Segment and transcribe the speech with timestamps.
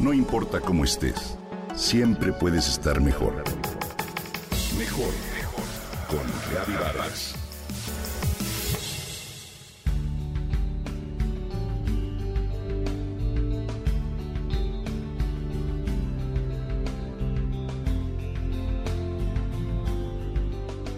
[0.00, 1.36] No importa cómo estés,
[1.76, 3.44] siempre puedes estar mejor.
[4.78, 5.64] Mejor, mejor.
[6.08, 7.34] Con Reavivadas.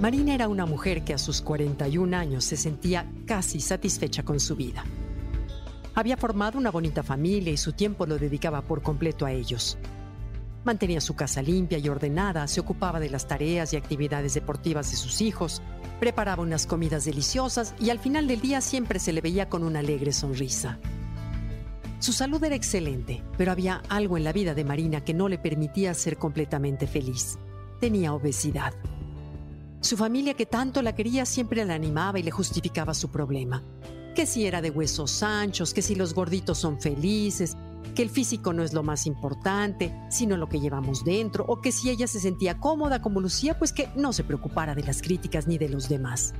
[0.00, 4.56] Marina era una mujer que a sus 41 años se sentía casi satisfecha con su
[4.56, 4.84] vida.
[5.98, 9.76] Había formado una bonita familia y su tiempo lo dedicaba por completo a ellos.
[10.64, 14.96] Mantenía su casa limpia y ordenada, se ocupaba de las tareas y actividades deportivas de
[14.96, 15.60] sus hijos,
[15.98, 19.80] preparaba unas comidas deliciosas y al final del día siempre se le veía con una
[19.80, 20.78] alegre sonrisa.
[21.98, 25.38] Su salud era excelente, pero había algo en la vida de Marina que no le
[25.38, 27.40] permitía ser completamente feliz.
[27.80, 28.72] Tenía obesidad.
[29.80, 33.64] Su familia que tanto la quería siempre la animaba y le justificaba su problema.
[34.18, 37.56] Que si era de huesos anchos, que si los gorditos son felices,
[37.94, 41.70] que el físico no es lo más importante, sino lo que llevamos dentro, o que
[41.70, 45.46] si ella se sentía cómoda como Lucía, pues que no se preocupara de las críticas
[45.46, 46.34] ni de los demás.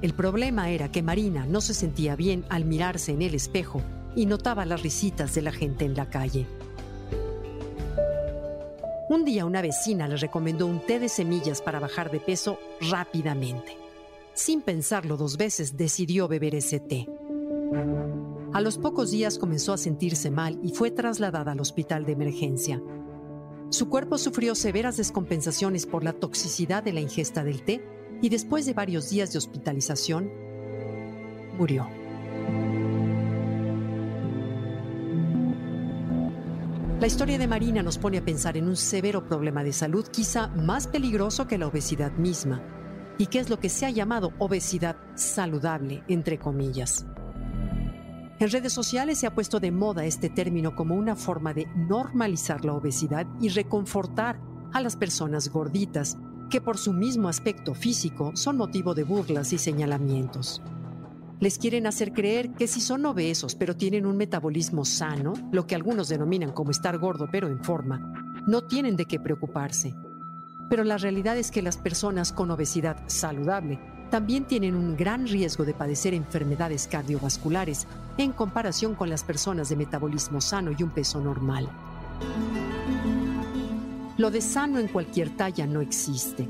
[0.00, 3.82] El problema era que Marina no se sentía bien al mirarse en el espejo
[4.16, 6.46] y notaba las risitas de la gente en la calle.
[9.10, 12.58] Un día una vecina le recomendó un té de semillas para bajar de peso
[12.90, 13.81] rápidamente.
[14.34, 17.06] Sin pensarlo dos veces, decidió beber ese té.
[18.52, 22.82] A los pocos días comenzó a sentirse mal y fue trasladada al hospital de emergencia.
[23.70, 27.84] Su cuerpo sufrió severas descompensaciones por la toxicidad de la ingesta del té
[28.20, 30.30] y después de varios días de hospitalización,
[31.58, 31.86] murió.
[37.00, 40.48] La historia de Marina nos pone a pensar en un severo problema de salud quizá
[40.48, 42.62] más peligroso que la obesidad misma,
[43.22, 47.06] y que es lo que se ha llamado obesidad saludable, entre comillas.
[48.40, 52.64] En redes sociales se ha puesto de moda este término como una forma de normalizar
[52.64, 54.40] la obesidad y reconfortar
[54.72, 56.18] a las personas gorditas,
[56.50, 60.60] que por su mismo aspecto físico son motivo de burlas y señalamientos.
[61.38, 65.76] Les quieren hacer creer que si son obesos pero tienen un metabolismo sano, lo que
[65.76, 69.94] algunos denominan como estar gordo pero en forma, no tienen de qué preocuparse.
[70.68, 73.78] Pero la realidad es que las personas con obesidad saludable
[74.10, 77.86] también tienen un gran riesgo de padecer enfermedades cardiovasculares
[78.18, 81.68] en comparación con las personas de metabolismo sano y un peso normal.
[84.18, 86.46] Lo de sano en cualquier talla no existe.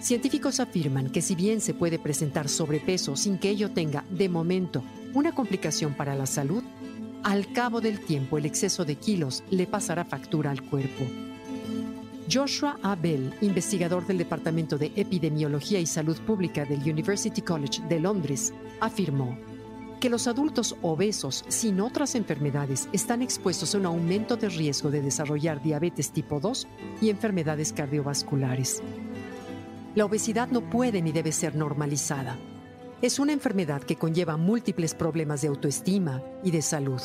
[0.00, 4.82] Científicos afirman que si bien se puede presentar sobrepeso sin que ello tenga, de momento,
[5.12, 6.62] una complicación para la salud,
[7.22, 11.04] al cabo del tiempo el exceso de kilos le pasará factura al cuerpo.
[12.30, 18.54] Joshua Abel, investigador del Departamento de Epidemiología y Salud Pública del University College de Londres,
[18.80, 19.36] afirmó
[20.00, 25.02] que los adultos obesos sin otras enfermedades están expuestos a un aumento de riesgo de
[25.02, 26.66] desarrollar diabetes tipo 2
[27.00, 28.82] y enfermedades cardiovasculares.
[29.94, 32.36] La obesidad no puede ni debe ser normalizada.
[33.00, 37.00] Es una enfermedad que conlleva múltiples problemas de autoestima y de salud,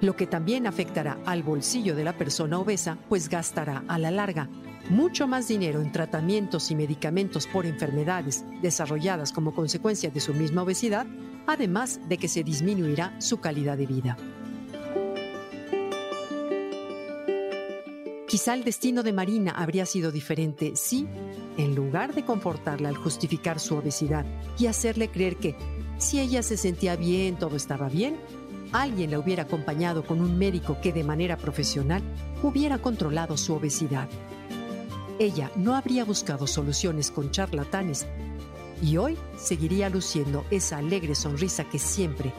[0.00, 4.48] lo que también afectará al bolsillo de la persona obesa, pues gastará a la larga
[4.90, 10.62] mucho más dinero en tratamientos y medicamentos por enfermedades desarrolladas como consecuencia de su misma
[10.62, 11.06] obesidad,
[11.46, 14.16] además de que se disminuirá su calidad de vida.
[18.28, 21.06] Quizá el destino de Marina habría sido diferente si,
[21.56, 24.26] en lugar de confortarla al justificar su obesidad
[24.58, 25.56] y hacerle creer que,
[25.98, 28.16] si ella se sentía bien, todo estaba bien,
[28.72, 32.02] alguien la hubiera acompañado con un médico que de manera profesional
[32.42, 34.08] hubiera controlado su obesidad.
[35.18, 38.06] Ella no habría buscado soluciones con charlatanes
[38.82, 42.32] y hoy seguiría luciendo esa alegre sonrisa que siempre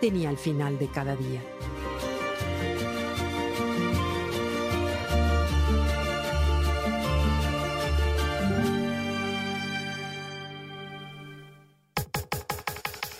[0.00, 1.42] tenía al final de cada día.